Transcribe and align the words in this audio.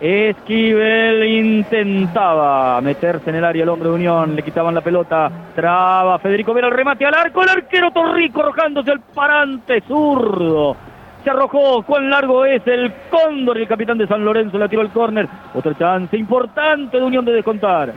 Esquivel 0.00 1.22
intentaba 1.26 2.80
meterse 2.80 3.28
en 3.28 3.36
el 3.36 3.44
área 3.44 3.64
el 3.64 3.68
hombre 3.68 3.90
de 3.90 3.94
Unión, 3.96 4.34
le 4.34 4.42
quitaban 4.42 4.74
la 4.74 4.80
pelota, 4.80 5.30
traba 5.54 6.18
Federico 6.18 6.54
Vera 6.54 6.68
el 6.68 6.74
remate 6.74 7.04
al 7.04 7.14
arco, 7.14 7.42
el 7.42 7.50
arquero 7.50 7.90
Torrico 7.90 8.40
arrojándose 8.40 8.92
el 8.92 9.00
parante 9.00 9.82
zurdo. 9.82 10.74
Se 11.22 11.28
arrojó, 11.28 11.82
cuán 11.82 12.08
largo 12.08 12.46
es 12.46 12.66
el 12.66 12.90
cóndor 13.10 13.58
el 13.58 13.68
capitán 13.68 13.98
de 13.98 14.06
San 14.06 14.24
Lorenzo 14.24 14.56
la 14.56 14.68
tiró 14.68 14.80
al 14.80 14.90
córner. 14.90 15.28
Otra 15.52 15.76
chance 15.76 16.16
importante 16.16 16.96
de 16.96 17.04
Unión 17.04 17.26
de 17.26 17.32
descontar. 17.32 17.92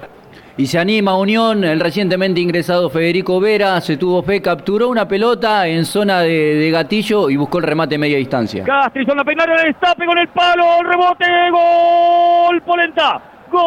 Y 0.55 0.67
se 0.67 0.77
anima 0.77 1.17
Unión, 1.17 1.63
el 1.63 1.79
recientemente 1.79 2.39
ingresado 2.39 2.87
Federico 2.91 3.39
Vera, 3.39 3.81
se 3.81 3.97
tuvo 3.97 4.21
fe, 4.21 4.39
capturó 4.39 4.87
una 4.87 5.07
pelota 5.07 5.67
en 5.67 5.83
zona 5.83 6.19
de, 6.19 6.69
gatillo 6.71 7.27
y 7.31 7.37
buscó 7.37 7.57
el 7.57 7.63
remate 7.63 7.97
media 7.97 8.19
distancia. 8.19 8.63
Castrillo 8.63 9.15
la 9.15 9.23
peinaron 9.23 9.57
el 9.57 9.65
destape 9.73 10.05
con 10.05 10.15
el 10.15 10.27
palo, 10.27 10.63
el 10.79 10.85
rebote, 10.85 11.25
gol, 11.49 12.61
Polenta, 12.61 13.19
gol, 13.51 13.63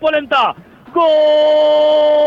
Polenta, 0.00 0.56
gol, 0.92 2.23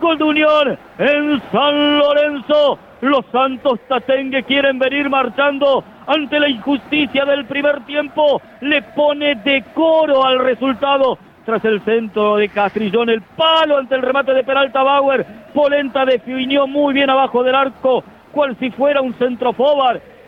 Gol 0.00 0.18
de 0.18 0.24
Unión 0.24 0.78
en 0.98 1.42
San 1.50 1.98
Lorenzo. 1.98 2.78
Los 3.00 3.26
Santos 3.32 3.80
Tatengue 3.88 4.42
quieren 4.44 4.78
venir 4.78 5.08
marchando 5.10 5.84
ante 6.06 6.40
la 6.40 6.48
injusticia 6.48 7.24
del 7.24 7.44
primer 7.46 7.84
tiempo. 7.84 8.40
Le 8.60 8.82
pone 8.82 9.36
decoro 9.36 10.24
al 10.24 10.38
resultado. 10.38 11.18
Tras 11.44 11.64
el 11.64 11.80
centro 11.82 12.36
de 12.36 12.48
Castrillón, 12.48 13.08
el 13.08 13.22
palo 13.22 13.78
ante 13.78 13.94
el 13.94 14.02
remate 14.02 14.34
de 14.34 14.42
Peralta 14.42 14.82
Bauer. 14.82 15.24
Polenta 15.54 16.04
definió 16.04 16.66
muy 16.66 16.92
bien 16.92 17.08
abajo 17.08 17.44
del 17.44 17.54
arco, 17.54 18.02
cual 18.32 18.56
si 18.58 18.70
fuera 18.70 19.00
un 19.00 19.14
centro 19.14 19.52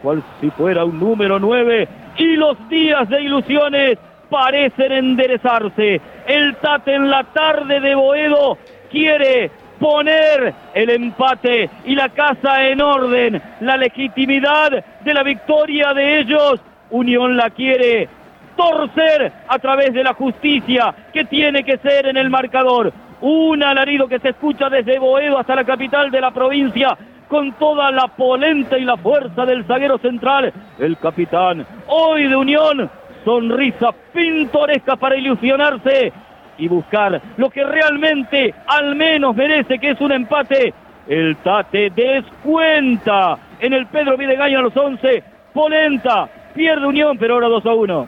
cual 0.02 0.22
si 0.40 0.50
fuera 0.50 0.84
un 0.84 0.98
número 0.98 1.38
9. 1.38 1.88
Y 2.18 2.36
los 2.36 2.56
días 2.68 3.08
de 3.08 3.22
ilusiones 3.22 3.98
parecen 4.28 4.92
enderezarse. 4.92 6.00
El 6.26 6.56
Tate 6.56 6.94
en 6.94 7.10
la 7.10 7.24
tarde 7.24 7.80
de 7.80 7.94
Boedo 7.94 8.58
quiere 8.90 9.50
poner 9.78 10.54
el 10.74 10.90
empate 10.90 11.70
y 11.84 11.94
la 11.94 12.08
casa 12.08 12.66
en 12.66 12.80
orden, 12.80 13.40
la 13.60 13.76
legitimidad 13.76 14.84
de 15.00 15.14
la 15.14 15.22
victoria 15.22 15.92
de 15.94 16.20
ellos. 16.20 16.60
Unión 16.90 17.36
la 17.36 17.50
quiere 17.50 18.08
torcer 18.56 19.32
a 19.46 19.58
través 19.58 19.92
de 19.92 20.02
la 20.02 20.14
justicia 20.14 20.94
que 21.12 21.24
tiene 21.24 21.62
que 21.62 21.78
ser 21.78 22.06
en 22.06 22.16
el 22.16 22.30
marcador. 22.30 22.92
Un 23.20 23.62
alarido 23.62 24.08
que 24.08 24.18
se 24.20 24.30
escucha 24.30 24.68
desde 24.68 24.98
Boedo 24.98 25.38
hasta 25.38 25.54
la 25.54 25.64
capital 25.64 26.10
de 26.10 26.20
la 26.20 26.30
provincia 26.30 26.96
con 27.28 27.52
toda 27.52 27.90
la 27.90 28.08
polenta 28.08 28.78
y 28.78 28.84
la 28.84 28.96
fuerza 28.96 29.44
del 29.44 29.64
zaguero 29.64 29.98
central, 29.98 30.52
el 30.78 30.96
capitán 30.98 31.64
hoy 31.86 32.26
de 32.26 32.36
Unión, 32.36 32.90
sonrisa 33.24 33.90
pintoresca 34.12 34.96
para 34.96 35.16
ilusionarse 35.16 36.12
y 36.56 36.68
buscar 36.68 37.20
lo 37.36 37.50
que 37.50 37.62
realmente 37.64 38.54
al 38.66 38.96
menos 38.96 39.36
merece, 39.36 39.78
que 39.78 39.90
es 39.90 40.00
un 40.00 40.12
empate. 40.12 40.74
El 41.06 41.36
Tate 41.36 41.90
descuenta 41.90 43.38
en 43.60 43.72
el 43.72 43.86
Pedro 43.86 44.16
Videgaño 44.16 44.58
a 44.58 44.62
los 44.62 44.76
11. 44.76 45.22
Polenta 45.54 46.28
pierde 46.54 46.86
Unión, 46.86 47.16
pero 47.18 47.34
ahora 47.34 47.48
2 47.48 47.66
a 47.66 47.74
1. 47.74 48.06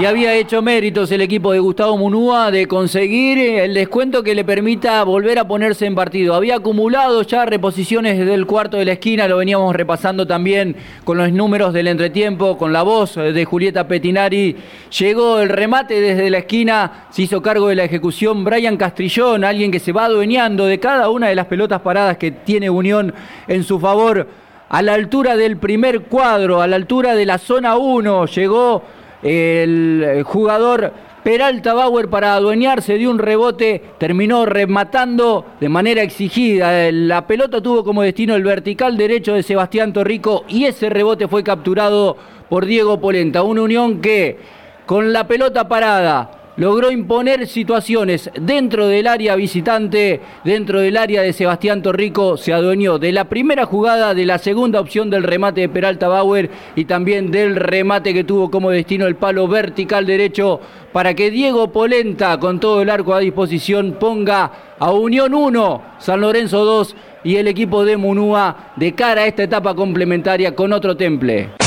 Y 0.00 0.06
había 0.06 0.34
hecho 0.34 0.62
méritos 0.62 1.12
el 1.12 1.20
equipo 1.20 1.52
de 1.52 1.60
Gustavo 1.60 1.96
Munúa 1.96 2.50
de 2.50 2.66
conseguir 2.66 3.38
el 3.38 3.74
descuento 3.74 4.22
que 4.22 4.34
le 4.34 4.42
permita 4.42 5.04
volver 5.04 5.38
a 5.38 5.46
ponerse 5.46 5.86
en 5.86 5.94
partido. 5.94 6.34
Había 6.34 6.56
acumulado 6.56 7.22
ya 7.22 7.44
reposiciones 7.44 8.18
desde 8.18 8.34
el 8.34 8.46
cuarto 8.46 8.78
de 8.78 8.86
la 8.86 8.92
esquina, 8.92 9.28
lo 9.28 9.36
veníamos 9.36 9.76
repasando 9.76 10.26
también 10.26 10.74
con 11.04 11.18
los 11.18 11.30
números 11.30 11.72
del 11.72 11.88
entretiempo, 11.88 12.56
con 12.56 12.72
la 12.72 12.82
voz 12.82 13.14
de 13.14 13.44
Julieta 13.44 13.86
Petinari. 13.86 14.56
Llegó 14.98 15.38
el 15.38 15.50
remate 15.50 16.00
desde 16.00 16.30
la 16.30 16.38
esquina, 16.38 17.06
se 17.10 17.22
hizo 17.22 17.42
cargo 17.42 17.68
de 17.68 17.76
la 17.76 17.84
ejecución 17.84 18.44
Brian 18.44 18.78
Castrillón, 18.78 19.44
alguien 19.44 19.70
que 19.70 19.78
se 19.78 19.92
va 19.92 20.06
adueñando 20.06 20.64
de 20.66 20.80
cada 20.80 21.10
una 21.10 21.28
de 21.28 21.34
las 21.34 21.46
pelotas 21.46 21.82
paradas 21.82 22.16
que 22.16 22.32
tiene 22.32 22.70
Unión 22.70 23.14
en 23.46 23.62
su 23.62 23.78
favor. 23.78 24.26
A 24.70 24.80
la 24.80 24.94
altura 24.94 25.36
del 25.36 25.58
primer 25.58 26.04
cuadro, 26.04 26.62
a 26.62 26.66
la 26.66 26.76
altura 26.76 27.14
de 27.14 27.26
la 27.26 27.36
zona 27.36 27.76
1, 27.76 28.24
llegó 28.26 28.82
el 29.22 30.22
jugador 30.24 30.92
Peralta 31.22 31.72
Bauer 31.72 32.08
para 32.08 32.34
adueñarse 32.34 32.98
de 32.98 33.06
un 33.06 33.20
rebote 33.20 33.80
terminó 33.98 34.44
rematando 34.44 35.46
de 35.60 35.68
manera 35.68 36.02
exigida. 36.02 36.90
La 36.90 37.28
pelota 37.28 37.60
tuvo 37.60 37.84
como 37.84 38.02
destino 38.02 38.34
el 38.34 38.42
vertical 38.42 38.96
derecho 38.96 39.34
de 39.34 39.44
Sebastián 39.44 39.92
Torrico 39.92 40.44
y 40.48 40.64
ese 40.64 40.90
rebote 40.90 41.28
fue 41.28 41.44
capturado 41.44 42.16
por 42.48 42.66
Diego 42.66 43.00
Polenta. 43.00 43.44
Una 43.44 43.62
unión 43.62 44.00
que 44.00 44.36
con 44.84 45.12
la 45.12 45.28
pelota 45.28 45.68
parada 45.68 46.41
logró 46.56 46.90
imponer 46.90 47.46
situaciones 47.46 48.30
dentro 48.40 48.86
del 48.86 49.06
área 49.06 49.36
visitante, 49.36 50.20
dentro 50.44 50.80
del 50.80 50.96
área 50.96 51.22
de 51.22 51.32
Sebastián 51.32 51.82
Torrico, 51.82 52.36
se 52.36 52.52
adueñó 52.52 52.98
de 52.98 53.12
la 53.12 53.24
primera 53.24 53.64
jugada, 53.64 54.14
de 54.14 54.26
la 54.26 54.38
segunda 54.38 54.80
opción 54.80 55.10
del 55.10 55.22
remate 55.22 55.62
de 55.62 55.68
Peralta 55.68 56.08
Bauer 56.08 56.50
y 56.76 56.84
también 56.84 57.30
del 57.30 57.56
remate 57.56 58.12
que 58.12 58.24
tuvo 58.24 58.50
como 58.50 58.70
destino 58.70 59.06
el 59.06 59.16
palo 59.16 59.48
vertical 59.48 60.04
derecho 60.06 60.60
para 60.92 61.14
que 61.14 61.30
Diego 61.30 61.72
Polenta, 61.72 62.38
con 62.38 62.60
todo 62.60 62.82
el 62.82 62.90
arco 62.90 63.14
a 63.14 63.20
disposición, 63.20 63.96
ponga 63.98 64.74
a 64.78 64.90
Unión 64.92 65.32
1, 65.32 65.82
San 65.98 66.20
Lorenzo 66.20 66.64
2 66.64 66.96
y 67.24 67.36
el 67.36 67.48
equipo 67.48 67.84
de 67.84 67.96
Munúa 67.96 68.72
de 68.76 68.94
cara 68.94 69.22
a 69.22 69.26
esta 69.26 69.44
etapa 69.44 69.74
complementaria 69.74 70.54
con 70.54 70.72
otro 70.72 70.96
temple. 70.96 71.61